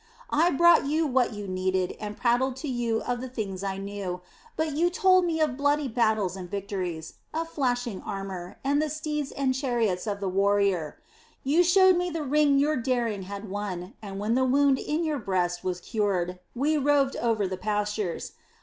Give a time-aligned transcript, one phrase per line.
[0.31, 4.21] I brought you what you needed and prattled to you of the things I knew,
[4.55, 9.31] but you told me of bloody battles and victories, of flashing armor, and the steeds
[9.31, 10.97] and chariots of the warrior,
[11.43, 15.19] You showed me the ring your daring had won, and when the wound in your
[15.19, 18.31] breast was cured, we roved over the pastures.